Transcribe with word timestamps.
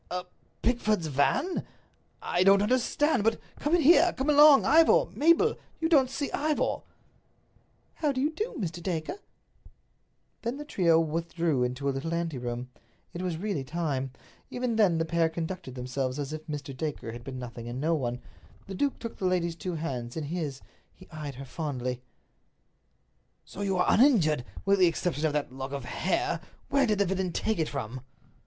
"A 0.09 0.25
Pickford's 0.63 1.05
van? 1.05 1.63
I 2.23 2.43
don't 2.43 2.63
understand. 2.63 3.23
But 3.23 3.39
come 3.59 3.75
in 3.75 3.83
here. 3.83 4.13
Come 4.13 4.31
along, 4.31 4.65
Ivor. 4.65 5.05
Mabel, 5.11 5.59
you 5.79 5.87
don't 5.87 6.09
see 6.09 6.31
Ivor." 6.31 6.81
"How 7.93 8.11
do 8.11 8.19
you 8.19 8.31
do, 8.31 8.55
Mr. 8.57 8.81
Dacre?" 8.81 9.17
Then 10.41 10.57
the 10.57 10.65
trio 10.65 10.99
withdrew 10.99 11.63
into 11.63 11.87
a 11.87 11.91
little 11.91 12.15
anteroom; 12.15 12.71
it 13.13 13.21
was 13.21 13.37
really 13.37 13.63
time. 13.63 14.09
Even 14.49 14.75
then 14.75 14.97
the 14.97 15.05
pair 15.05 15.29
conducted 15.29 15.75
themselves 15.75 16.17
as 16.17 16.33
if 16.33 16.47
Mr. 16.47 16.75
Dacre 16.75 17.11
had 17.11 17.23
been 17.23 17.37
nothing 17.37 17.67
and 17.67 17.79
no 17.79 17.93
one. 17.93 18.23
The 18.65 18.73
duke 18.73 18.97
took 18.97 19.17
the 19.17 19.25
lady's 19.25 19.55
two 19.55 19.75
hands 19.75 20.17
in 20.17 20.23
his. 20.23 20.61
He 20.95 21.07
eyed 21.11 21.35
her 21.35 21.45
fondly. 21.45 22.01
"So 23.45 23.61
you 23.61 23.77
are 23.77 23.85
uninjured, 23.87 24.45
with 24.65 24.79
the 24.79 24.87
exception 24.87 25.27
of 25.27 25.33
that 25.33 25.53
lock 25.53 25.71
of 25.73 25.85
hair. 25.85 26.39
Where 26.69 26.87
did 26.87 26.97
the 26.97 27.05
villain 27.05 27.31
take 27.31 27.59
it 27.59 27.69
from?" 27.69 28.01